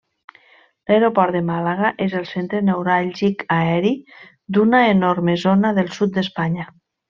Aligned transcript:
L'aeroport 0.91 1.35
de 1.37 1.41
Màlaga 1.49 1.91
és 2.07 2.15
el 2.21 2.25
centre 2.31 2.63
neuràlgic 2.71 3.45
aeri 3.59 3.93
d'una 4.57 4.81
enorme 4.97 5.41
zona 5.47 5.75
del 5.81 5.97
sud 6.01 6.19
d'Espanya. 6.19 6.69